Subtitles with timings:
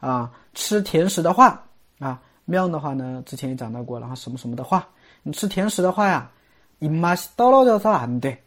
[0.00, 1.62] 啊，吃甜食的话
[1.98, 2.20] 啊。
[2.50, 4.86] 面的话呢，之前也讲到过，然后什么什么的话，
[5.24, 6.30] 你吃甜食的话呀，
[6.78, 8.38] 입맛이떨어져서안 돼，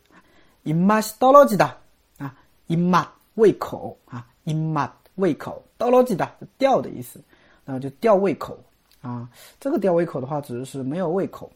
[0.64, 1.74] 입맛이떨어지다
[2.18, 2.34] 啊，
[2.68, 7.22] 입맛胃口啊，입맛胃口，떨어지다掉的意思，
[7.66, 8.58] 然后就掉胃口
[9.02, 9.28] 啊，
[9.60, 11.52] 这个掉胃口的话，指的是没有胃口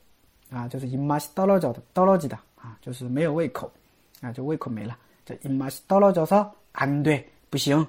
[0.51, 3.71] 啊，就是입맛이떨어져떨어지다啊，就是没有胃口
[4.19, 7.79] 啊，就胃口没了，这입맛이떨어져서안 돼， 不行，